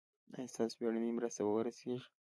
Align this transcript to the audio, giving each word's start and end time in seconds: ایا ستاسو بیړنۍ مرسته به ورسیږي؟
ایا 0.35 0.51
ستاسو 0.53 0.75
بیړنۍ 0.79 1.11
مرسته 1.13 1.41
به 1.45 1.51
ورسیږي؟ 1.53 1.99